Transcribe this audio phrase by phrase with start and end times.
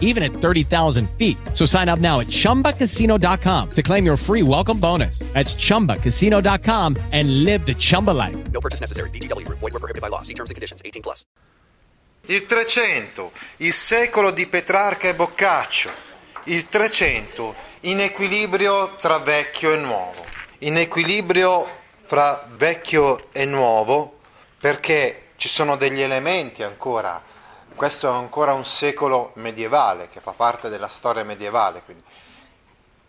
[0.00, 1.36] even at 30,000 feet.
[1.52, 5.18] So sign up now at chumbacasino.com to claim your free welcome bonus.
[5.34, 8.36] That's chumbacasino.com and live the Chumba life.
[8.52, 9.10] No purchase necessary.
[9.10, 9.58] VGW Group.
[9.58, 10.22] Void were prohibited by law.
[10.22, 10.80] See terms and conditions.
[10.84, 11.26] 18 plus.
[12.26, 15.90] Il 300, il secolo di Petrarca e Boccaccio.
[16.44, 20.24] Il 300, in equilibrio tra vecchio e nuovo.
[20.60, 21.68] In equilibrio
[22.02, 24.20] fra vecchio e nuovo
[24.58, 27.22] perché ci sono degli elementi ancora,
[27.74, 32.02] questo è ancora un secolo medievale che fa parte della storia medievale, quindi,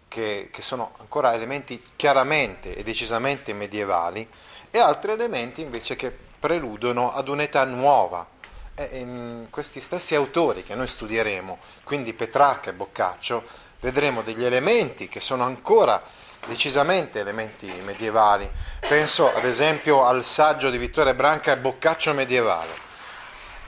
[0.07, 4.27] che, che sono ancora elementi chiaramente e decisamente medievali
[4.71, 8.33] e altri elementi invece che preludono ad un'età nuova.
[8.77, 13.43] E in questi stessi autori che noi studieremo, quindi Petrarca e Boccaccio,
[13.79, 16.01] vedremo degli elementi che sono ancora
[16.47, 18.49] decisamente elementi medievali.
[18.79, 22.83] Penso ad esempio al saggio di Vittorio Branca e Boccaccio medievale.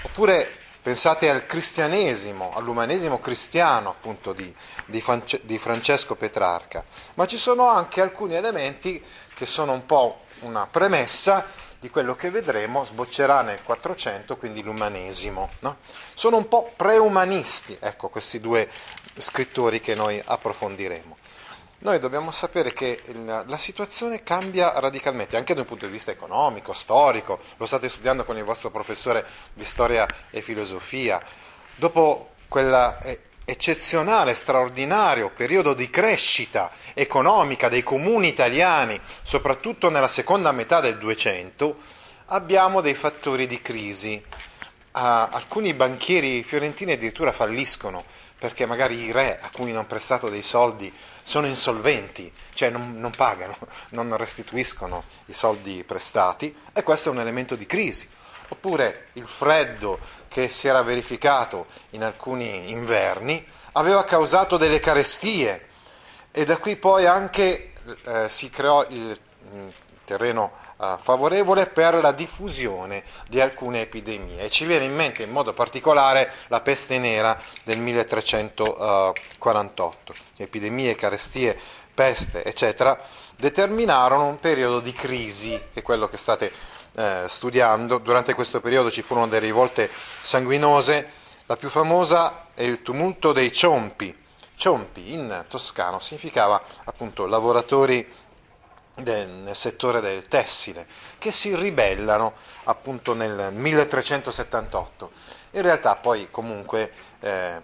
[0.03, 0.56] Oppure
[0.87, 5.03] pensate al cristianesimo, all'umanesimo cristiano appunto di, di,
[5.41, 6.81] di Francesco Petrarca.
[7.15, 11.45] Ma ci sono anche alcuni elementi che sono un po' una premessa
[11.77, 15.49] di quello che vedremo sboccerà nel 400, quindi l'umanesimo.
[15.59, 15.75] No?
[16.13, 18.69] Sono un po' preumanisti, ecco, questi due
[19.17, 21.17] scrittori che noi approfondiremo.
[21.79, 26.73] Noi dobbiamo sapere che la situazione cambia radicalmente, anche da un punto di vista economico,
[26.73, 31.21] storico, lo state studiando con il vostro professore di storia e filosofia.
[31.75, 40.51] Dopo quella eh, eccezionale, straordinario periodo di crescita economica dei comuni italiani, soprattutto nella seconda
[40.51, 41.77] metà del 200,
[42.25, 44.15] abbiamo dei fattori di crisi.
[44.93, 48.03] Uh, alcuni banchieri fiorentini addirittura falliscono
[48.39, 50.91] perché magari i re a cui hanno prestato dei soldi
[51.27, 53.57] sono insolventi, cioè non, non, pagano,
[53.91, 58.07] non restituiscono i soldi prestati e questo è un elemento di crisi.
[58.47, 59.99] Oppure il freddo
[60.29, 65.67] che si era verificato in alcuni inverni aveva causato delle carestie
[66.31, 67.73] e da qui poi anche
[68.05, 69.19] eh, si creò il,
[69.51, 69.73] il
[70.05, 74.43] terreno favorevole per la diffusione di alcune epidemie.
[74.43, 80.13] E ci viene in mente in modo particolare la peste nera del 1348.
[80.37, 81.59] Epidemie, carestie,
[81.93, 82.97] peste, eccetera,
[83.37, 86.51] determinarono un periodo di crisi, che è quello che state
[86.95, 87.97] eh, studiando.
[87.97, 91.25] Durante questo periodo ci furono delle rivolte sanguinose.
[91.45, 94.25] La più famosa è il tumulto dei Ciompi.
[94.55, 98.05] Ciompi in toscano significava appunto lavoratori
[99.01, 100.87] del, nel settore del tessile,
[101.17, 102.33] che si ribellano
[102.65, 105.11] appunto nel 1378.
[105.51, 107.61] In realtà poi comunque eh,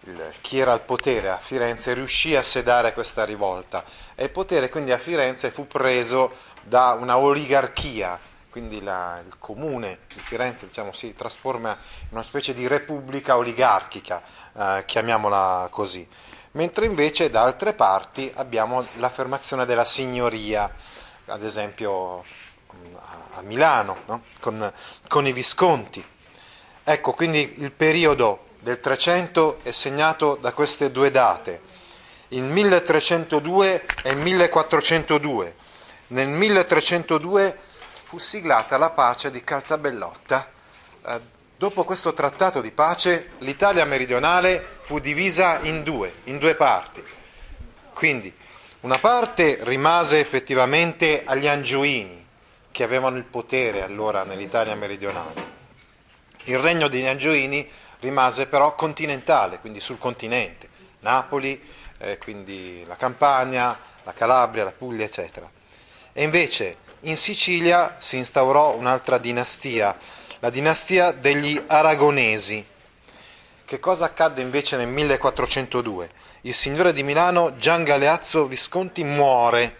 [0.00, 3.84] il, chi era al potere a Firenze riuscì a sedare questa rivolta
[4.14, 8.18] e il potere quindi a Firenze fu preso da una oligarchia,
[8.50, 14.22] quindi la, il comune di Firenze diciamo, si trasforma in una specie di repubblica oligarchica,
[14.56, 16.06] eh, chiamiamola così
[16.54, 20.72] mentre invece da altre parti abbiamo l'affermazione della signoria,
[21.26, 22.24] ad esempio
[23.34, 24.22] a Milano, no?
[24.40, 24.72] con,
[25.08, 26.04] con i Visconti.
[26.82, 31.60] Ecco, quindi il periodo del 300 è segnato da queste due date,
[32.28, 35.56] il 1302 e il 1402.
[36.08, 37.58] Nel 1302
[38.04, 40.50] fu siglata la pace di Caltabellotta,
[41.06, 41.20] eh,
[41.56, 47.02] Dopo questo trattato di pace l'Italia meridionale fu divisa in due, in due parti.
[47.92, 48.34] Quindi
[48.80, 52.26] una parte rimase effettivamente agli Angioini,
[52.72, 55.52] che avevano il potere allora nell'Italia meridionale.
[56.44, 57.66] Il regno degli Angioini
[58.00, 60.68] rimase però continentale, quindi sul continente,
[61.00, 61.62] Napoli,
[61.98, 65.48] eh, quindi la Campania, la Calabria, la Puglia, eccetera.
[66.12, 69.96] E invece in Sicilia si instaurò un'altra dinastia,
[70.44, 72.62] la dinastia degli Aragonesi.
[73.64, 76.10] Che cosa accadde invece nel 1402?
[76.42, 79.78] Il signore di Milano Gian Galeazzo Visconti muore,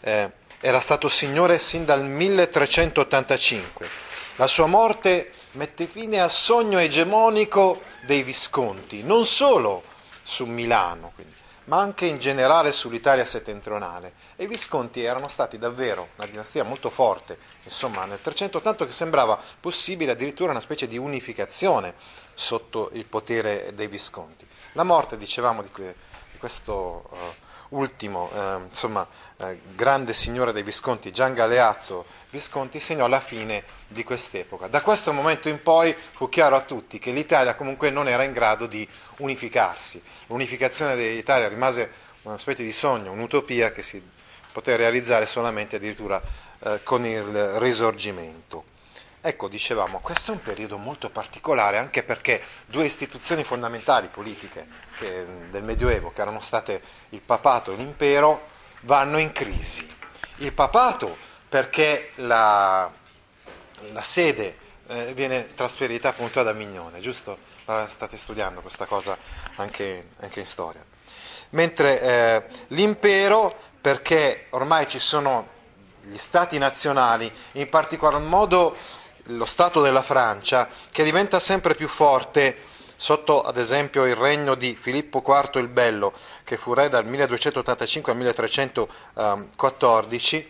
[0.00, 0.30] eh,
[0.60, 3.88] era stato signore sin dal 1385.
[4.36, 9.84] La sua morte mette fine al sogno egemonico dei Visconti, non solo
[10.22, 11.34] su Milano, quindi,
[11.68, 14.14] ma anche in generale sull'Italia settentrionale.
[14.36, 18.92] E i Visconti erano stati davvero una dinastia molto forte, insomma, nel 300, tanto che
[18.92, 21.94] sembrava possibile addirittura una specie di unificazione
[22.34, 24.46] sotto il potere dei Visconti.
[24.72, 25.94] La morte, dicevamo, di, que-
[26.32, 27.16] di questo uh,
[27.70, 29.06] ultimo eh, insomma,
[29.38, 34.68] eh, grande signore dei Visconti, Gian Galeazzo Visconti, segnò la fine di quest'epoca.
[34.68, 38.32] Da questo momento in poi fu chiaro a tutti che l'Italia comunque non era in
[38.32, 38.86] grado di
[39.18, 40.02] unificarsi.
[40.26, 41.90] L'unificazione dell'Italia rimase
[42.22, 44.02] una specie di sogno, un'utopia che si
[44.52, 46.20] poté realizzare solamente addirittura
[46.60, 48.76] eh, con il risorgimento.
[49.20, 54.66] Ecco, dicevamo, questo è un periodo molto particolare anche perché due istituzioni fondamentali politiche
[54.98, 58.48] che, del Medioevo, che erano state il papato e l'impero,
[58.82, 59.88] vanno in crisi.
[60.36, 61.16] Il papato
[61.48, 62.90] perché la,
[63.92, 64.58] la sede
[64.88, 67.38] eh, viene trasferita appunto ad Avignone, giusto?
[67.66, 69.16] Eh, state studiando questa cosa
[69.56, 70.84] anche, anche in storia.
[71.50, 75.56] Mentre eh, l'impero perché ormai ci sono
[76.02, 78.76] gli stati nazionali, in particolar modo
[79.32, 82.56] lo Stato della Francia, che diventa sempre più forte
[83.00, 86.12] sotto ad esempio il regno di Filippo IV il Bello,
[86.42, 90.48] che fu re dal 1285 al 1314,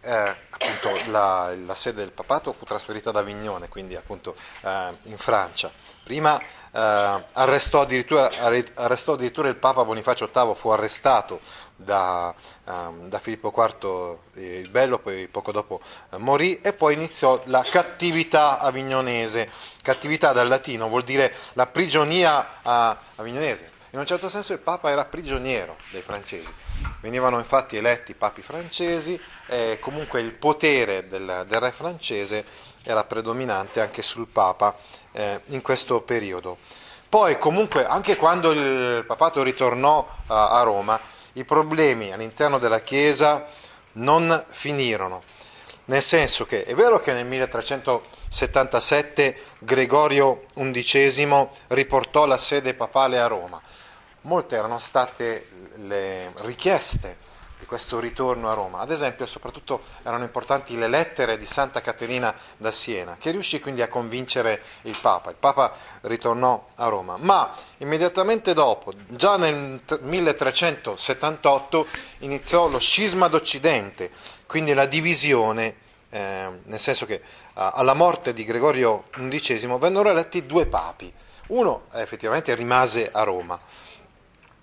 [0.00, 5.16] eh, appunto la, la, sede del papato fu trasferita ad Avignone, quindi appunto eh, in
[5.16, 5.70] Francia.
[6.02, 8.28] Prima eh, arrestò, addirittura,
[8.74, 11.38] arrestò, addirittura, il Papa Bonifacio VIII, fu arrestato
[11.76, 12.34] da,
[12.64, 15.80] um, da Filippo IV il Bello, poi poco dopo
[16.10, 19.48] uh, morì e poi iniziò la cattività avignonese.
[19.82, 23.74] Cattività dal latino vuol dire la prigionia uh, avignonese.
[23.90, 26.52] In un certo senso il Papa era prigioniero dei francesi.
[27.00, 32.44] Venivano infatti eletti papi francesi e comunque il potere del, del re francese
[32.82, 34.76] era predominante anche sul Papa
[35.12, 36.58] eh, in questo periodo.
[37.08, 41.00] Poi comunque anche quando il papato ritornò a, a Roma,
[41.36, 43.46] i problemi all'interno della Chiesa
[43.92, 45.22] non finirono.
[45.86, 53.28] Nel senso che è vero che nel 1377 Gregorio XI riportò la sede papale a
[53.28, 53.62] Roma,
[54.22, 55.46] molte erano state
[55.76, 57.16] le richieste
[57.66, 58.78] di questo ritorno a Roma.
[58.78, 63.82] Ad esempio, soprattutto erano importanti le lettere di Santa Caterina da Siena, che riuscì quindi
[63.82, 65.30] a convincere il Papa.
[65.30, 71.86] Il Papa ritornò a Roma, ma immediatamente dopo, già nel 1378,
[72.18, 74.10] iniziò lo scisma d'Occidente,
[74.46, 75.74] quindi la divisione,
[76.10, 77.20] eh, nel senso che
[77.54, 81.12] alla morte di Gregorio XI vennero eletti due papi.
[81.48, 83.58] Uno effettivamente rimase a Roma,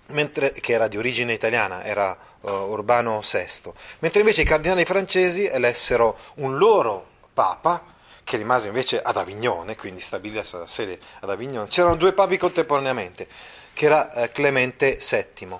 [0.08, 5.46] mentre, che era di origine italiana, era uh, Urbano VI, mentre invece i cardinali francesi
[5.46, 7.92] elessero un loro papa,
[8.24, 11.68] che rimase invece ad Avignone, quindi stabilì la sua sede ad Avignone.
[11.68, 13.28] C'erano due papi contemporaneamente,
[13.72, 15.58] che era eh, Clemente VII.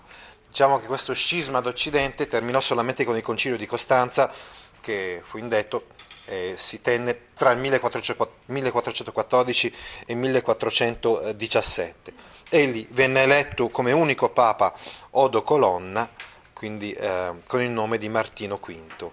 [0.48, 4.32] Diciamo che questo scisma d'Occidente terminò solamente con il concilio di Costanza,
[4.80, 5.86] che fu indetto
[6.26, 9.74] e si tenne tra il 1414
[10.06, 12.14] e il 1417.
[12.48, 14.72] Egli venne eletto come unico papa
[15.10, 16.08] Odo Colonna,
[16.54, 19.10] quindi eh, con il nome di Martino V.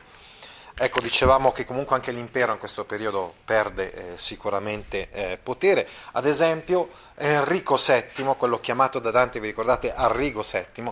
[0.73, 5.87] Ecco, dicevamo che comunque anche l'impero in questo periodo perde eh, sicuramente eh, potere.
[6.13, 10.91] Ad esempio, Enrico VII, quello chiamato da Dante, vi ricordate, Arrigo VII,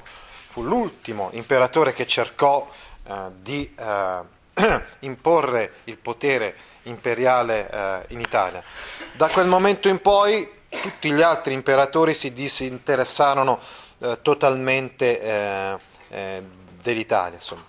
[0.49, 2.69] fu l'ultimo imperatore che cercò
[3.03, 4.37] eh, di eh,
[4.99, 8.63] imporre il potere imperiale eh, in Italia.
[9.13, 13.59] Da quel momento in poi tutti gli altri imperatori si disinteressarono
[13.99, 15.79] eh, totalmente
[16.09, 16.43] eh,
[16.81, 17.35] dell'Italia.
[17.35, 17.65] Insomma.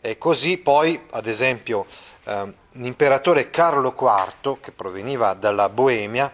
[0.00, 1.86] E così poi, ad esempio,
[2.24, 6.30] eh, l'imperatore Carlo IV, che proveniva dalla Boemia,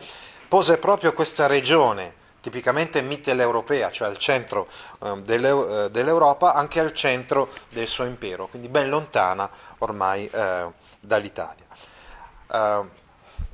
[0.49, 4.69] pose proprio questa regione, tipicamente mitteleuropea, cioè al centro
[5.03, 10.67] eh, dell'Europa, anche al centro del suo impero, quindi ben lontana ormai eh,
[11.01, 11.65] dall'Italia.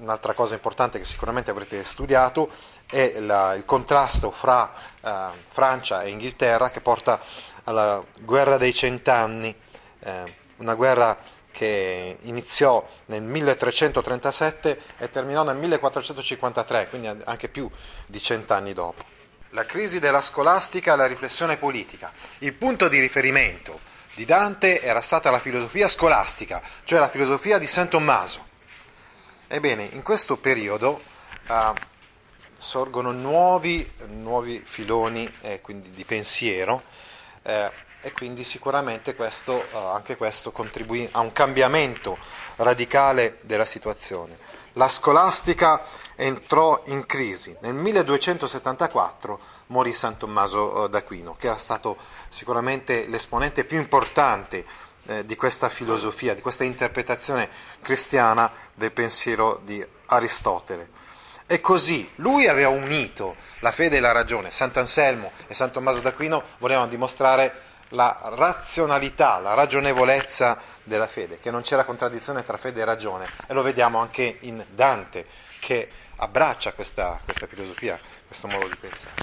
[0.03, 2.51] Un'altra cosa importante che sicuramente avrete studiato
[2.87, 7.21] è la, il contrasto fra eh, Francia e Inghilterra che porta
[7.65, 9.55] alla guerra dei cent'anni,
[10.01, 10.25] eh,
[10.57, 11.19] una guerra
[11.51, 17.71] che iniziò nel 1337 e terminò nel 1453, quindi anche più
[18.07, 19.05] di cent'anni dopo.
[19.51, 22.11] La crisi della scolastica e la riflessione politica.
[22.39, 23.79] Il punto di riferimento
[24.15, 28.49] di Dante era stata la filosofia scolastica, cioè la filosofia di San Tommaso.
[29.47, 31.03] Ebbene, in questo periodo
[31.49, 31.75] uh,
[32.57, 36.83] sorgono nuovi, nuovi filoni eh, di pensiero
[37.43, 37.71] eh,
[38.05, 42.19] e quindi sicuramente questo, uh, anche questo contribuì a un cambiamento
[42.57, 44.37] radicale della situazione.
[44.73, 45.85] La scolastica
[46.17, 47.57] entrò in crisi.
[47.61, 51.97] Nel 1274 morì San Tommaso d'Aquino, che era stato
[52.29, 54.65] sicuramente l'esponente più importante
[55.07, 57.49] eh, di questa filosofia, di questa interpretazione
[57.83, 60.91] cristiana del pensiero di Aristotele.
[61.47, 64.51] E così lui aveva unito la fede e la ragione.
[64.51, 71.63] Sant'Anselmo e San Tommaso d'Aquino volevano dimostrare la razionalità, la ragionevolezza della fede, che non
[71.63, 75.27] c'era contraddizione tra fede e ragione, e lo vediamo anche in Dante,
[75.59, 79.15] che abbraccia questa, questa filosofia, questo modo di pensare.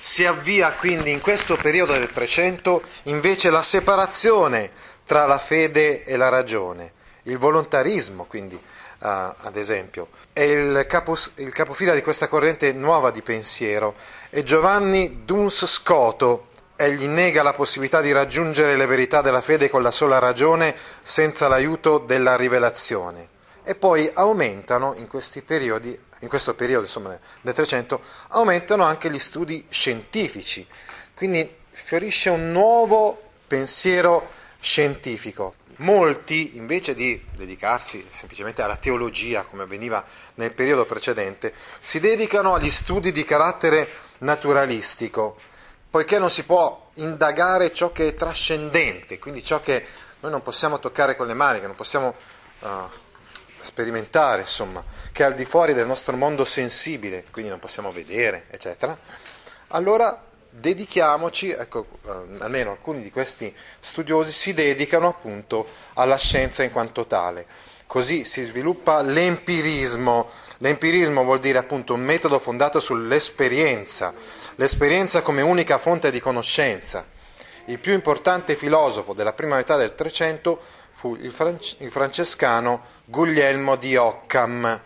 [0.00, 4.70] Si avvia quindi in questo periodo del Trecento invece la separazione
[5.04, 6.92] tra la fede e la ragione,
[7.24, 8.60] il volontarismo quindi,
[8.98, 13.94] uh, ad esempio, è il, capos, il capofila di questa corrente nuova di pensiero
[14.30, 19.82] è Giovanni Duns Scoto, egli nega la possibilità di raggiungere le verità della fede con
[19.82, 23.30] la sola ragione senza l'aiuto della rivelazione.
[23.64, 29.18] E poi aumentano in questi periodi, in questo periodo insomma, del Trecento, aumentano anche gli
[29.18, 30.66] studi scientifici.
[31.14, 35.54] Quindi fiorisce un nuovo pensiero scientifico.
[35.80, 40.04] Molti, invece di dedicarsi semplicemente alla teologia, come avveniva
[40.34, 45.38] nel periodo precedente, si dedicano agli studi di carattere naturalistico,
[45.88, 49.86] poiché non si può indagare ciò che è trascendente, quindi ciò che
[50.20, 52.12] noi non possiamo toccare con le mani, che non possiamo
[52.58, 52.68] uh,
[53.60, 58.46] sperimentare, insomma, che è al di fuori del nostro mondo sensibile, quindi non possiamo vedere,
[58.50, 58.98] eccetera.
[59.68, 60.27] Allora
[60.58, 62.10] dedichiamoci, ecco, eh,
[62.40, 67.46] almeno alcuni di questi studiosi si dedicano appunto alla scienza in quanto tale.
[67.86, 70.28] Così si sviluppa l'empirismo.
[70.58, 74.12] L'empirismo vuol dire appunto un metodo fondato sull'esperienza,
[74.56, 77.06] l'esperienza come unica fonte di conoscenza.
[77.66, 80.60] Il più importante filosofo della prima metà del Trecento
[80.92, 84.82] fu il, france- il francescano Guglielmo di Occam,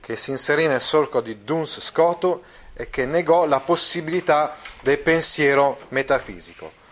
[0.00, 2.42] che si inserì nel solco di Duns Scoto
[2.74, 6.82] e che negò la possibilità del pensiero metafisico.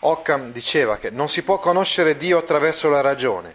[0.00, 3.54] Occam diceva che non si può conoscere Dio attraverso la ragione,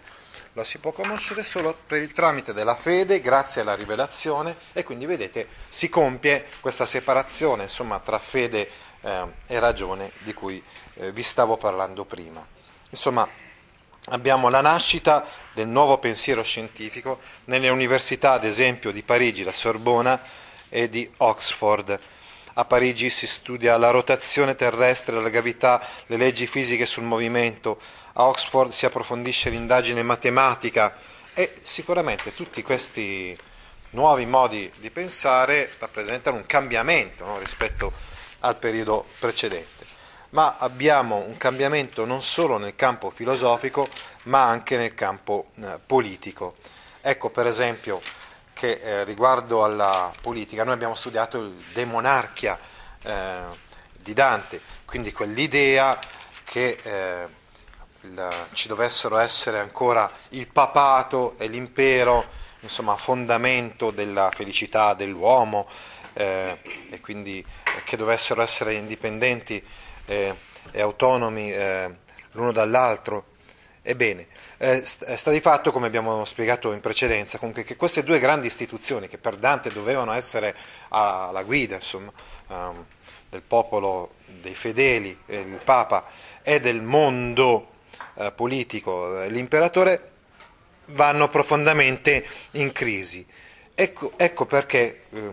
[0.54, 5.06] lo si può conoscere solo per il tramite della fede, grazie alla rivelazione, e quindi
[5.06, 8.68] vedete si compie questa separazione insomma, tra fede
[9.00, 10.62] eh, e ragione di cui
[10.94, 12.46] eh, vi stavo parlando prima.
[12.90, 13.26] Insomma,
[14.06, 20.20] abbiamo la nascita del nuovo pensiero scientifico nelle università, ad esempio, di Parigi, la Sorbona,
[20.72, 21.98] e di Oxford.
[22.54, 27.78] A Parigi si studia la rotazione terrestre, la gravità, le leggi fisiche sul movimento.
[28.14, 30.96] A Oxford si approfondisce l'indagine matematica
[31.34, 33.38] e sicuramente tutti questi
[33.90, 37.92] nuovi modi di pensare rappresentano un cambiamento no, rispetto
[38.40, 39.86] al periodo precedente.
[40.30, 43.86] Ma abbiamo un cambiamento non solo nel campo filosofico,
[44.24, 46.54] ma anche nel campo eh, politico.
[47.02, 48.00] Ecco per esempio
[48.52, 52.58] che eh, riguardo alla politica noi abbiamo studiato il De Monarchia
[53.02, 53.40] eh,
[53.92, 55.98] di Dante, quindi quell'idea
[56.44, 57.28] che eh,
[58.02, 62.24] il, ci dovessero essere ancora il papato e l'impero,
[62.60, 65.66] insomma, fondamento della felicità dell'uomo
[66.14, 66.58] eh,
[66.90, 67.44] e quindi
[67.84, 69.64] che dovessero essere indipendenti
[70.06, 70.34] eh,
[70.70, 71.96] e autonomi eh,
[72.32, 73.31] l'uno dall'altro
[73.84, 78.46] Ebbene, eh, sta di fatto, come abbiamo spiegato in precedenza, comunque che queste due grandi
[78.46, 80.54] istituzioni che per Dante dovevano essere
[80.90, 82.12] alla guida insomma,
[82.46, 82.86] um,
[83.28, 86.04] del popolo, dei fedeli, eh, il Papa
[86.42, 87.70] e del mondo
[88.14, 90.10] eh, politico, eh, l'imperatore,
[90.86, 93.26] vanno profondamente in crisi.
[93.74, 95.30] Ecco, ecco perché eh,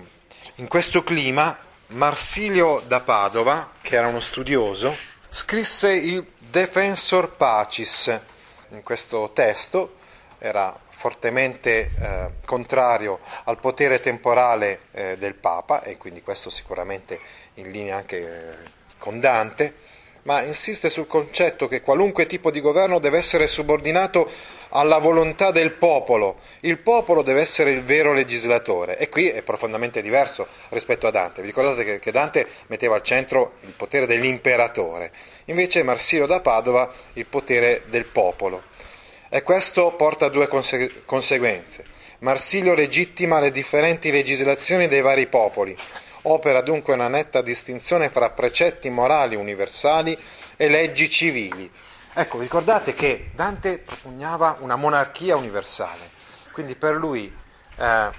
[0.55, 1.55] in questo clima
[1.87, 4.95] Marsilio da Padova, che era uno studioso,
[5.29, 8.19] scrisse il Defensor Pacis,
[8.69, 9.97] in questo testo
[10.37, 17.19] era fortemente eh, contrario al potere temporale eh, del Papa e quindi questo sicuramente
[17.55, 19.75] in linea anche eh, con Dante,
[20.23, 24.29] ma insiste sul concetto che qualunque tipo di governo deve essere subordinato
[24.69, 30.01] alla volontà del popolo, il popolo deve essere il vero legislatore e qui è profondamente
[30.01, 31.41] diverso rispetto a Dante.
[31.41, 35.11] Vi ricordate che Dante metteva al centro il potere dell'imperatore,
[35.45, 38.63] invece Marsilio da Padova il potere del popolo.
[39.29, 41.85] E questo porta a due conse- conseguenze.
[42.19, 45.75] Marsilio legittima le differenti legislazioni dei vari popoli,
[46.31, 50.17] opera dunque una netta distinzione fra precetti morali universali
[50.55, 51.69] e leggi civili.
[52.13, 56.09] Ecco, ricordate che Dante propugnava una monarchia universale,
[56.51, 57.33] quindi per lui
[57.77, 58.09] eh,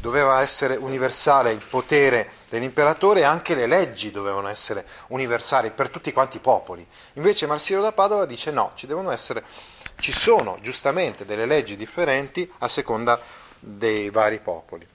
[0.00, 6.12] doveva essere universale il potere dell'imperatore e anche le leggi dovevano essere universali per tutti
[6.12, 6.86] quanti i popoli.
[7.14, 9.42] Invece Marsilio da Padova dice no, ci devono essere
[9.96, 13.20] ci sono giustamente delle leggi differenti a seconda
[13.58, 14.86] dei vari popoli.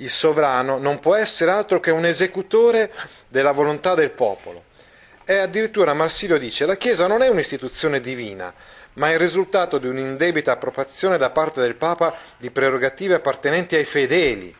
[0.00, 2.92] Il sovrano non può essere altro che un esecutore
[3.28, 4.64] della volontà del popolo.
[5.24, 8.52] E addirittura Marsilio dice la Chiesa non è un'istituzione divina,
[8.94, 13.84] ma è il risultato di un'indebita appropriazione da parte del Papa di prerogative appartenenti ai
[13.84, 14.54] fedeli.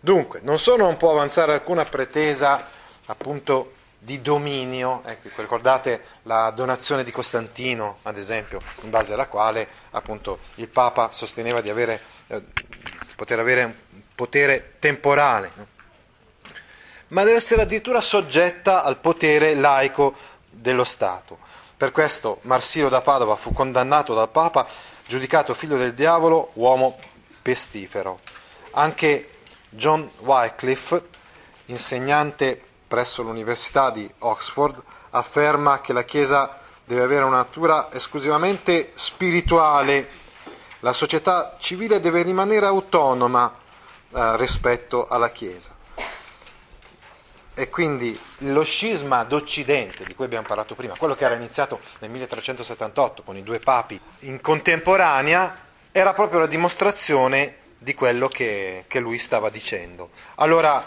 [0.00, 2.68] Dunque, non solo non può avanzare alcuna pretesa
[3.06, 9.66] appunto di dominio, ecco, ricordate la donazione di Costantino, ad esempio, in base alla quale
[9.90, 12.42] appunto il Papa sosteneva di avere, eh,
[13.18, 15.66] poter avere un potere temporale, no?
[17.08, 20.14] ma deve essere addirittura soggetta al potere laico
[20.48, 21.38] dello Stato.
[21.76, 24.64] Per questo Marsilo da Padova fu condannato dal Papa,
[25.04, 26.96] giudicato figlio del diavolo, uomo
[27.42, 28.20] pestifero.
[28.74, 29.30] Anche
[29.70, 31.08] John Wycliffe,
[31.66, 40.08] insegnante presso l'Università di Oxford, afferma che la Chiesa deve avere una natura esclusivamente spirituale.
[40.80, 43.52] La società civile deve rimanere autonoma
[44.14, 45.74] eh, rispetto alla Chiesa.
[47.52, 52.10] E quindi lo scisma d'Occidente, di cui abbiamo parlato prima, quello che era iniziato nel
[52.10, 59.00] 1378 con i due papi in contemporanea, era proprio la dimostrazione di quello che, che
[59.00, 60.10] lui stava dicendo.
[60.36, 60.84] Allora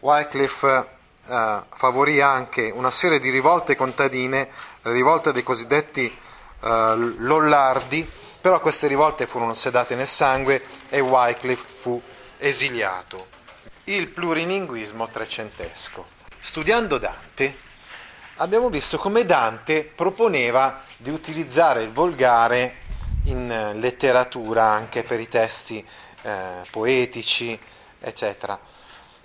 [0.00, 0.88] Wycliffe
[1.28, 4.48] eh, favorì anche una serie di rivolte contadine,
[4.80, 8.10] le rivolte dei cosiddetti eh, Lollardi,
[8.46, 12.00] però queste rivolte furono sedate nel sangue e Wycliffe fu
[12.38, 13.26] esiliato.
[13.86, 16.06] Il plurilinguismo trecentesco.
[16.38, 17.56] Studiando Dante
[18.36, 22.82] abbiamo visto come Dante proponeva di utilizzare il volgare
[23.24, 25.84] in letteratura anche per i testi
[26.22, 27.58] eh, poetici,
[27.98, 28.56] eccetera.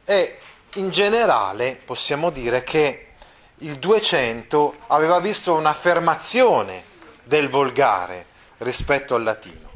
[0.03, 0.39] E
[0.73, 3.09] in generale possiamo dire che
[3.57, 6.83] il 200 aveva visto un'affermazione
[7.23, 8.29] del volgare
[8.61, 9.69] rispetto al latino.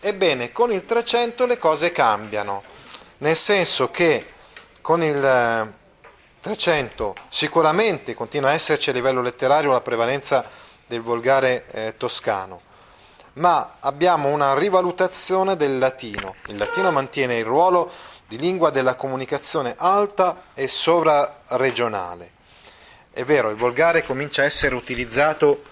[0.00, 2.62] Ebbene, con il 300 le cose cambiano,
[3.18, 4.26] nel senso che
[4.80, 5.74] con il
[6.40, 10.44] 300 sicuramente continua a esserci a livello letterario la prevalenza
[10.86, 12.60] del volgare eh, toscano,
[13.34, 16.34] ma abbiamo una rivalutazione del latino.
[16.48, 17.90] Il latino mantiene il ruolo
[18.28, 22.32] di lingua della comunicazione alta e sovraregionale.
[23.10, 25.62] È vero, il volgare comincia a essere utilizzato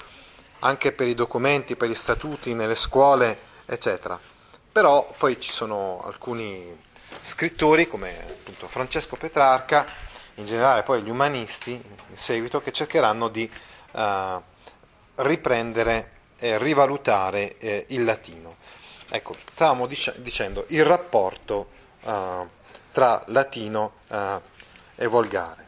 [0.65, 4.19] anche per i documenti, per gli statuti, nelle scuole, eccetera.
[4.71, 6.77] Però poi ci sono alcuni
[7.21, 9.87] scrittori come appunto Francesco Petrarca,
[10.37, 13.51] in generale poi gli umanisti in seguito, che cercheranno di
[13.93, 14.43] uh,
[15.17, 18.57] riprendere e rivalutare eh, il latino.
[19.11, 21.69] Ecco, stavamo dic- dicendo il rapporto
[22.03, 22.49] uh,
[22.93, 24.41] tra latino uh,
[24.95, 25.67] e volgare.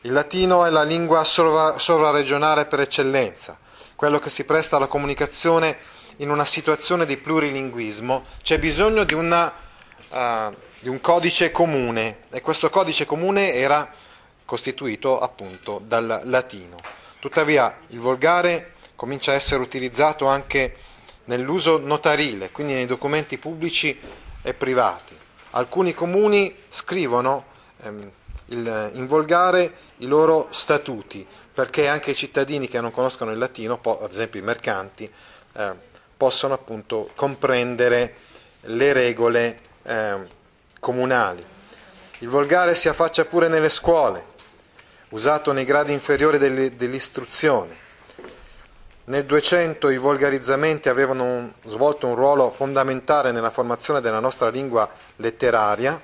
[0.00, 3.56] Il latino è la lingua sovra- sovraregionale per eccellenza,
[4.02, 5.78] quello che si presta alla comunicazione
[6.16, 9.46] in una situazione di plurilinguismo, c'è bisogno di, una,
[10.08, 13.88] uh, di un codice comune e questo codice comune era
[14.44, 16.80] costituito appunto dal latino.
[17.20, 20.74] Tuttavia il volgare comincia a essere utilizzato anche
[21.26, 23.96] nell'uso notarile, quindi nei documenti pubblici
[24.42, 25.16] e privati.
[25.50, 27.44] Alcuni comuni scrivono
[27.82, 28.10] ehm,
[28.46, 33.80] il, in volgare i loro statuti, perché anche i cittadini che non conoscono il latino,
[33.82, 35.10] ad esempio i mercanti,
[35.54, 35.72] eh,
[36.16, 38.14] possono appunto comprendere
[38.62, 40.26] le regole eh,
[40.78, 41.44] comunali.
[42.18, 44.24] Il volgare si affaccia pure nelle scuole,
[45.08, 47.80] usato nei gradi inferiori dell'istruzione.
[49.04, 54.88] Nel 200 i volgarizzamenti avevano un, svolto un ruolo fondamentale nella formazione della nostra lingua
[55.16, 56.00] letteraria.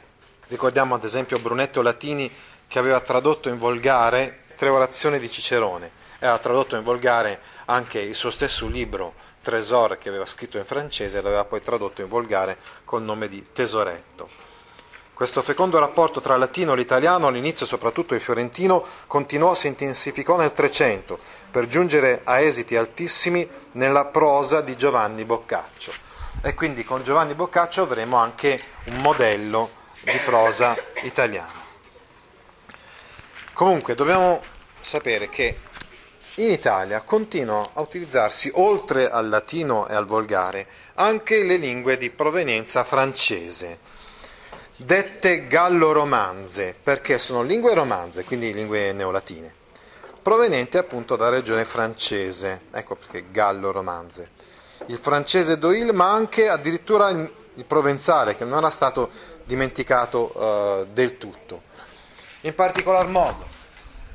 [0.49, 2.31] Ricordiamo ad esempio Brunetto Latini
[2.67, 8.15] che aveva tradotto in volgare tre orazioni di Cicerone aveva tradotto in volgare anche il
[8.15, 12.59] suo stesso libro Tresor che aveva scritto in francese e l'aveva poi tradotto in volgare
[12.85, 14.29] col nome di Tesoretto.
[15.15, 20.53] Questo fecondo rapporto tra latino e l'italiano, all'inizio soprattutto il fiorentino, continuò, si intensificò nel
[20.53, 21.19] Trecento,
[21.51, 25.93] per giungere a esiti altissimi nella prosa di Giovanni Boccaccio.
[26.41, 29.71] E quindi con Giovanni Boccaccio avremo anche un modello
[30.03, 31.67] di prosa italiana.
[33.53, 34.41] Comunque dobbiamo
[34.81, 35.59] sapere che
[36.37, 42.11] in Italia continuano a utilizzarsi, oltre al latino e al volgare, anche le lingue di
[42.11, 43.97] provenienza francese
[44.77, 49.53] dette gallo-romanze, perché sono lingue romanze, quindi lingue neolatine,
[50.23, 54.31] provenienti appunto dalla regione francese, ecco perché gallo-romanze.
[54.87, 59.11] Il francese d'Oil, ma anche addirittura il provenzale, che non era stato
[59.49, 61.63] dimenticato uh, del tutto.
[62.43, 63.49] In particolar modo,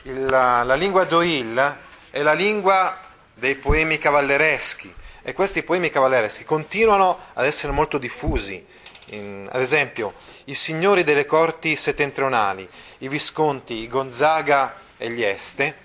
[0.04, 1.78] il, la lingua d'Oil
[2.12, 3.00] è la lingua
[3.34, 4.93] dei poemi cavallereschi
[5.24, 8.63] e questi poemi cavallereschi continuano ad essere molto diffusi.
[9.08, 10.13] In, ad esempio,
[10.46, 12.69] i signori delle corti settentrionali,
[13.00, 15.80] i visconti, i Gonzaga e gli Este,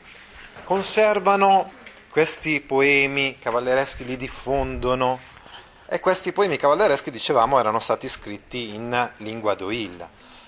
[0.64, 1.72] conservano
[2.10, 5.20] questi poemi cavallereschi, li diffondono
[5.90, 10.06] e questi poemi cavallereschi, dicevamo, erano stati scritti in lingua d'Oil.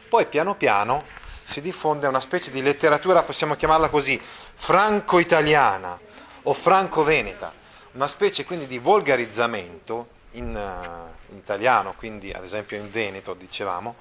[0.08, 1.04] Poi piano piano
[1.42, 5.98] si diffonde una specie di letteratura, possiamo chiamarla così, franco-italiana
[6.42, 7.54] o franco-veneta,
[7.92, 13.96] una specie quindi di volgarizzamento in, uh, in italiano, quindi ad esempio in veneto, dicevamo,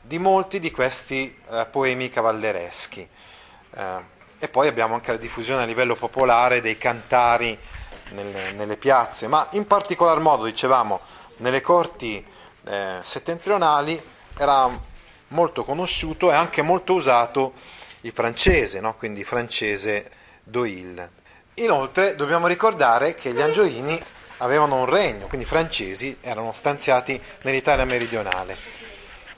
[0.00, 3.08] di molti di questi uh, poemi cavallereschi.
[3.70, 4.02] Uh,
[4.38, 7.56] e poi abbiamo anche la diffusione a livello popolare dei cantari
[8.10, 11.00] nelle, nelle piazze, ma in particolar modo, dicevamo,
[11.38, 12.24] nelle corti
[12.64, 14.00] eh, settentrionali
[14.36, 14.68] era
[15.28, 17.52] molto conosciuto e anche molto usato
[18.02, 18.94] il francese, no?
[18.96, 20.08] quindi francese
[20.42, 21.10] d'Oil.
[21.54, 24.00] Inoltre dobbiamo ricordare che gli angioini
[24.38, 28.56] avevano un regno, quindi i francesi erano stanziati nell'Italia meridionale,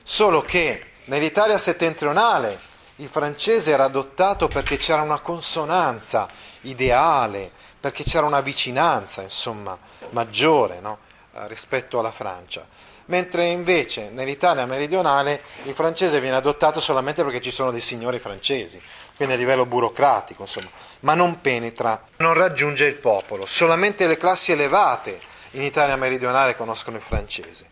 [0.02, 6.28] solo che nell'Italia settentrionale il francese era adottato perché c'era una consonanza
[6.62, 7.50] ideale,
[7.82, 9.76] perché c'era una vicinanza, insomma,
[10.10, 10.98] maggiore no?
[11.34, 12.64] Eh, rispetto alla Francia.
[13.06, 18.80] Mentre invece nell'Italia meridionale il francese viene adottato solamente perché ci sono dei signori francesi,
[19.16, 23.46] quindi a livello burocratico, insomma, ma non penetra, non raggiunge il popolo.
[23.46, 25.20] Solamente le classi elevate
[25.52, 27.68] in Italia meridionale conoscono il francese,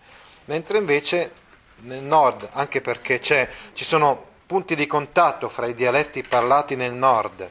[0.47, 1.31] mentre invece
[1.83, 7.49] nel nord, anche perché ci sono punti di contatto fra i dialetti parlati nel nord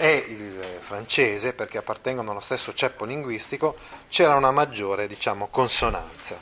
[0.00, 3.76] e il francese, perché appartengono allo stesso ceppo linguistico,
[4.08, 6.40] c'era una maggiore diciamo, consonanza.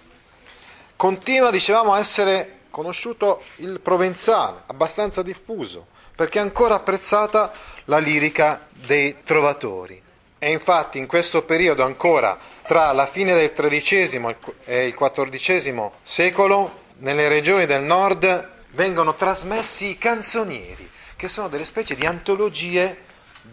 [0.95, 7.51] Continua, dicevamo, a essere conosciuto il provenzale, abbastanza diffuso, perché è ancora apprezzata
[7.87, 10.03] la lirica dei trovatori.
[10.39, 16.85] E infatti in questo periodo ancora, tra la fine del XIII e il XIV secolo,
[16.99, 23.05] nelle regioni del nord vengono trasmessi i canzonieri, che sono delle specie di antologie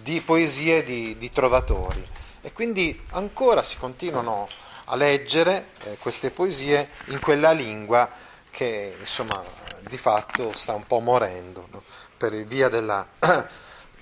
[0.04, 2.06] di poesie di, di trovatori.
[2.42, 4.48] E quindi ancora si continuano
[4.86, 8.10] a leggere eh, queste poesie in quella lingua
[8.52, 9.42] che insomma
[9.88, 11.84] di fatto sta un po' morendo no?
[12.18, 13.08] per via della,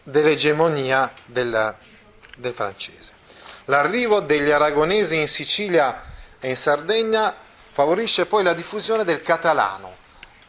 [0.04, 1.78] dell'egemonia del,
[2.38, 3.14] del francese.
[3.66, 6.02] L'arrivo degli aragonesi in Sicilia
[6.40, 7.34] e in Sardegna
[7.74, 9.96] favorisce poi la diffusione del catalano,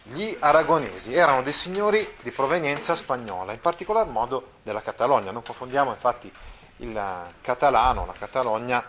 [0.04, 5.30] gli aragonesi erano dei signori di provenienza spagnola, in particolar modo della Catalogna.
[5.30, 6.32] Non confondiamo infatti
[6.78, 7.00] il
[7.40, 8.84] catalano, la Catalogna,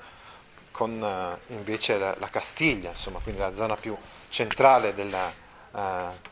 [0.71, 3.95] con uh, invece la, Castiglia, insomma, quindi la zona più
[4.29, 5.31] centrale della,
[5.71, 5.79] uh,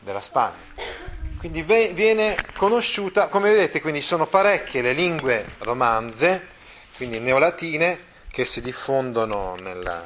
[0.00, 0.90] della Spagna.
[1.38, 6.48] Quindi ve, viene conosciuta, come vedete, quindi sono parecchie le lingue romanze,
[6.96, 10.02] quindi neolatine, che si diffondono nella,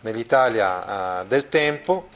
[0.00, 2.08] nell'Italia uh, del tempo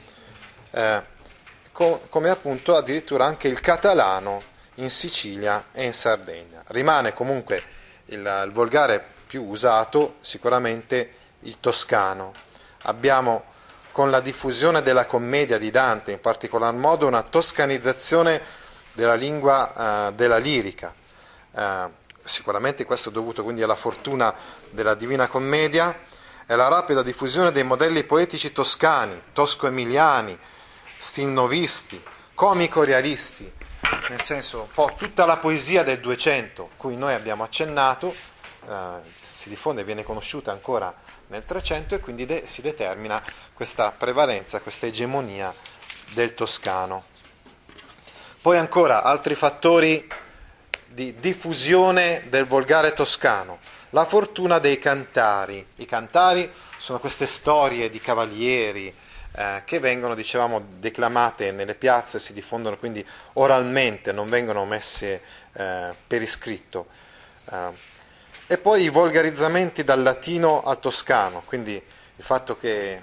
[1.73, 4.43] co- come appunto addirittura anche il catalano
[4.77, 6.63] in Sicilia e in Sardegna.
[6.69, 7.63] Rimane comunque
[8.07, 12.35] il, il volgare più usato sicuramente il toscano.
[12.83, 13.51] Abbiamo
[13.91, 18.41] con la diffusione della commedia di Dante, in particolar modo, una toscanizzazione
[18.93, 20.95] della lingua uh, della lirica.
[21.51, 21.91] Uh,
[22.23, 24.35] sicuramente questo è dovuto quindi alla fortuna
[24.71, 25.99] della Divina Commedia
[26.47, 30.37] e alla rapida diffusione dei modelli poetici toscani, tosco-emiliani,
[31.03, 32.01] stilnovisti,
[32.33, 33.53] comico-realisti,
[34.09, 38.15] nel senso un po' tutta la poesia del 200 cui noi abbiamo accennato,
[38.69, 40.95] eh, si diffonde e viene conosciuta ancora
[41.27, 43.21] nel 300 e quindi de- si determina
[43.53, 45.53] questa prevalenza, questa egemonia
[46.11, 47.07] del toscano.
[48.41, 50.09] Poi ancora altri fattori
[50.87, 53.59] di diffusione del volgare toscano,
[53.91, 55.67] la fortuna dei cantari.
[55.77, 58.95] I cantari sono queste storie di cavalieri,
[59.35, 65.95] eh, che vengono, dicevamo, declamate nelle piazze, si diffondono quindi oralmente, non vengono messe eh,
[66.07, 66.87] per iscritto.
[67.51, 67.91] Eh,
[68.47, 73.01] e poi i volgarizzamenti dal latino al toscano, quindi il fatto che,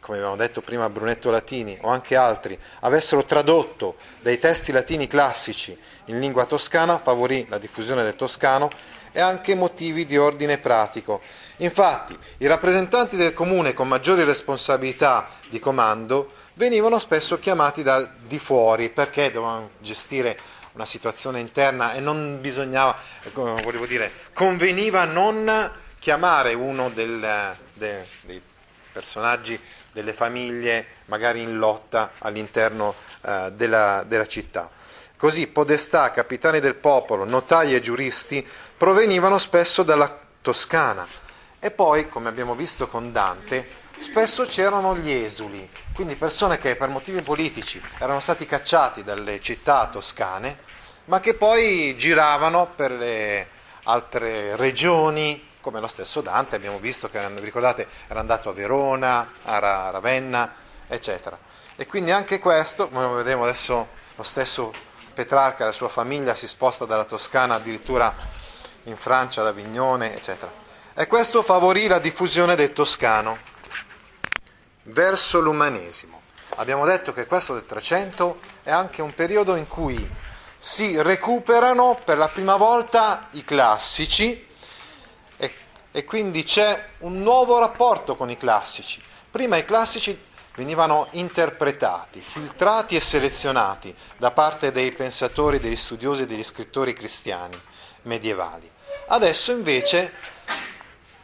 [0.00, 5.78] come abbiamo detto prima, Brunetto Latini o anche altri avessero tradotto dei testi latini classici
[6.06, 8.70] in lingua toscana favorì la diffusione del toscano
[9.12, 11.20] e anche motivi di ordine pratico.
[11.58, 18.38] Infatti, i rappresentanti del comune con maggiori responsabilità di comando venivano spesso chiamati da di
[18.38, 20.38] fuori perché dovevano gestire
[20.72, 22.96] una situazione interna e non bisognava,
[23.32, 28.40] volevo dire, conveniva non chiamare uno del, de, dei
[28.92, 29.60] personaggi
[29.92, 34.70] delle famiglie magari in lotta all'interno eh, della, della città.
[35.16, 41.06] Così podestà, capitani del popolo, notai e giuristi provenivano spesso dalla Toscana
[41.58, 46.88] e poi, come abbiamo visto con Dante, spesso c'erano gli esuli, quindi persone che per
[46.88, 50.56] motivi politici erano stati cacciati dalle città toscane,
[51.04, 53.48] ma che poi giravano per le
[53.84, 59.58] altre regioni, come lo stesso Dante, abbiamo visto che, ricordate, era andato a Verona, a
[59.90, 60.52] Ravenna,
[60.86, 61.38] eccetera.
[61.76, 64.72] E quindi anche questo, come vedremo adesso lo stesso
[65.14, 68.14] Petrarca e la sua famiglia si sposta dalla Toscana addirittura
[68.84, 70.50] in Francia, ad Avignone, eccetera.
[70.94, 73.38] E questo favorì la diffusione del toscano
[74.84, 76.20] verso l'umanesimo.
[76.56, 80.10] Abbiamo detto che questo del 300 è anche un periodo in cui
[80.58, 84.46] si recuperano per la prima volta i classici
[85.92, 89.02] e, quindi c'è un nuovo rapporto con i classici.
[89.30, 90.18] Prima i classici
[90.54, 97.58] venivano interpretati, filtrati e selezionati da parte dei pensatori, degli studiosi e degli scrittori cristiani
[98.02, 98.70] medievali.
[99.08, 100.12] Adesso invece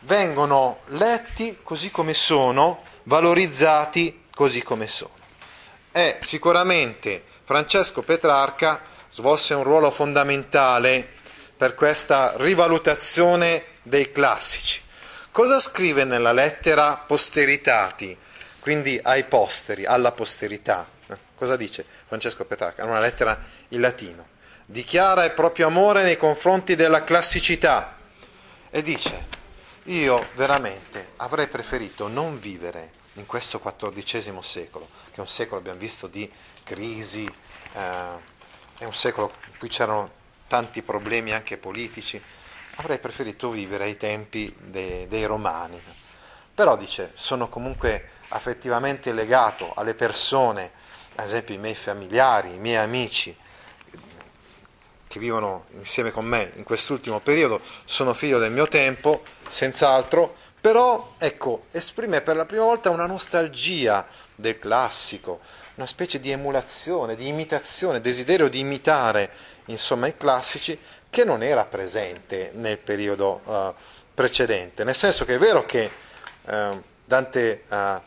[0.00, 5.14] vengono letti così come sono, valorizzati così come sono.
[5.92, 11.14] E sicuramente Francesco Petrarca svolse un ruolo fondamentale
[11.56, 14.82] per questa rivalutazione dei classici.
[15.30, 18.16] Cosa scrive nella lettera Posteritati,
[18.58, 20.88] quindi ai posteri, alla posterità?
[21.34, 22.82] Cosa dice Francesco Petrarca?
[22.82, 24.28] È una lettera in latino.
[24.64, 27.96] Dichiara il proprio amore nei confronti della classicità
[28.70, 29.26] e dice,
[29.84, 35.78] io veramente avrei preferito non vivere in questo XIV secolo, che è un secolo, abbiamo
[35.78, 36.28] visto, di
[36.64, 37.24] crisi,
[37.72, 38.34] eh,
[38.78, 40.10] è un secolo in cui c'erano
[40.48, 42.20] tanti problemi anche politici,
[42.76, 45.80] avrei preferito vivere ai tempi dei, dei romani.
[46.54, 50.72] Però dice, sono comunque affettivamente legato alle persone,
[51.16, 53.36] ad esempio i miei familiari, i miei amici,
[55.06, 61.14] che vivono insieme con me in quest'ultimo periodo, sono figlio del mio tempo, senz'altro, però
[61.18, 65.40] ecco, esprime per la prima volta una nostalgia del classico,
[65.76, 69.30] una specie di emulazione, di imitazione, desiderio di imitare
[69.66, 70.78] insomma i classici
[71.10, 73.74] che non era presente nel periodo uh,
[74.14, 75.90] precedente, nel senso che è vero che
[76.42, 78.00] uh, Dante uh,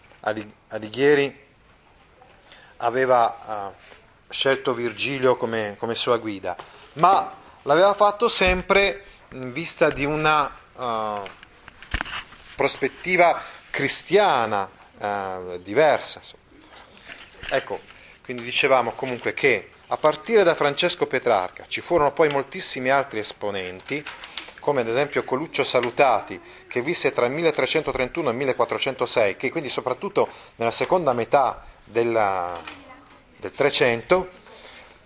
[0.68, 1.48] Alighieri
[2.78, 3.74] aveva
[4.30, 6.56] scelto Virgilio come, come, sua guida,
[6.94, 10.50] ma l'aveva fatto sempre in vista di una
[12.56, 14.70] prospettiva cristiana
[15.62, 16.20] diversa.
[16.20, 16.49] Insomma.
[17.50, 17.80] Ecco,
[18.24, 24.06] quindi dicevamo comunque che a partire da Francesco Petrarca ci furono poi moltissimi altri esponenti,
[24.60, 29.70] come ad esempio Coluccio Salutati, che visse tra il 1331 e il 1406, che quindi
[29.70, 32.62] soprattutto nella seconda metà della,
[33.38, 34.30] del 300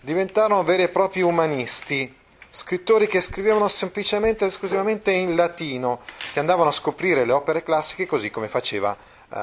[0.01, 2.13] diventarono veri e propri umanisti,
[2.49, 6.01] scrittori che scrivevano semplicemente ed esclusivamente in latino,
[6.33, 8.95] che andavano a scoprire le opere classiche così come faceva
[9.29, 9.37] uh,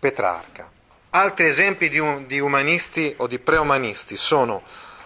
[0.00, 0.68] Petrarca.
[1.16, 4.62] Altri esempi di, un, di umanisti o di preumanisti sono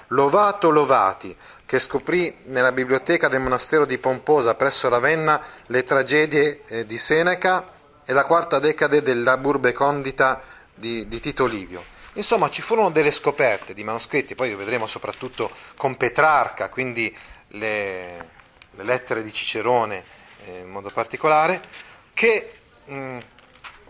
[0.09, 6.87] Lovato Lovati, che scoprì nella biblioteca del monastero di Pomposa presso Ravenna le tragedie eh,
[6.87, 7.71] di Seneca
[8.07, 10.41] e la quarta decade della Burbe Condita
[10.75, 11.85] di, di, Tito Livio.
[12.15, 17.15] Insomma, ci furono delle scoperte di manoscritti, poi lo vedremo soprattutto con Petrarca, quindi
[17.49, 18.29] le,
[18.71, 20.03] le lettere di Cicerone
[20.47, 21.61] eh, in modo particolare,
[22.15, 22.53] che
[22.87, 23.19] mh,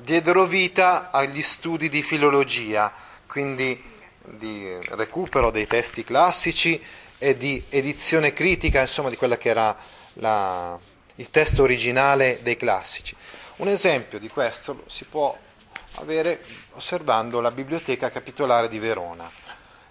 [0.01, 2.93] diedero vita agli studi di filologia,
[3.27, 3.83] quindi
[4.21, 6.81] di recupero dei testi classici
[7.19, 9.77] e di edizione critica, insomma, di quella che era
[10.15, 10.79] la,
[11.17, 13.17] il testo originale dei classici.
[13.57, 15.37] Un esempio di questo si può
[15.95, 16.41] avere
[16.73, 19.31] osservando la biblioteca capitolare di Verona,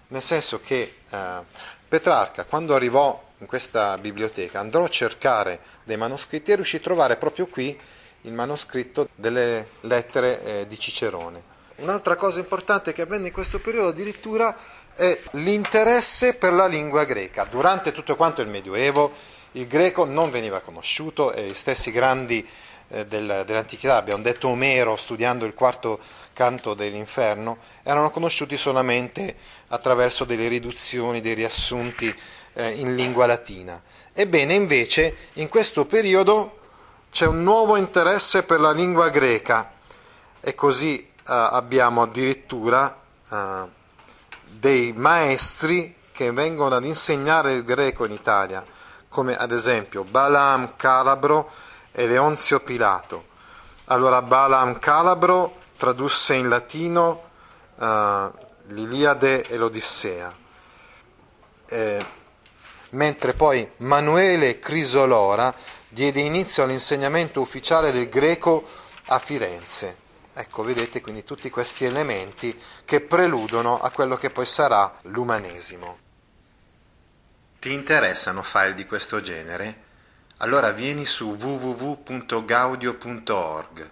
[0.08, 6.50] nel senso che eh, Petrarca, quando arrivò in questa biblioteca, andò a cercare dei manoscritti
[6.50, 7.78] e riuscì a trovare proprio qui
[8.22, 11.56] il manoscritto delle lettere eh, di Cicerone.
[11.76, 14.56] Un'altra cosa importante che avvenne in questo periodo addirittura
[14.94, 17.44] è l'interesse per la lingua greca.
[17.44, 19.12] Durante tutto quanto il Medioevo
[19.52, 22.46] il greco non veniva conosciuto e gli stessi grandi
[22.88, 26.00] eh, del, dell'antichità, abbiamo detto Omero studiando il quarto
[26.32, 29.34] canto dell'inferno, erano conosciuti solamente
[29.68, 32.12] attraverso delle riduzioni, dei riassunti
[32.54, 33.80] eh, in lingua latina.
[34.12, 36.57] Ebbene, invece, in questo periodo
[37.10, 39.72] c'è un nuovo interesse per la lingua greca
[40.40, 42.96] e così eh, abbiamo addirittura
[43.30, 43.64] eh,
[44.46, 48.64] dei maestri che vengono ad insegnare il greco in Italia,
[49.08, 51.50] come ad esempio Balaam Calabro
[51.92, 53.26] e Leonzio Pilato.
[53.86, 57.22] Allora Balaam Calabro tradusse in latino
[57.78, 58.30] eh,
[58.66, 60.34] l'Iliade e l'Odissea,
[61.68, 62.06] eh,
[62.90, 65.54] mentre poi Manuele Crisolora
[65.88, 68.64] diede inizio all'insegnamento ufficiale del greco
[69.06, 70.06] a Firenze.
[70.32, 75.98] Ecco, vedete quindi tutti questi elementi che preludono a quello che poi sarà l'umanesimo.
[77.58, 79.86] Ti interessano file di questo genere?
[80.36, 83.90] Allora vieni su www.gaudio.org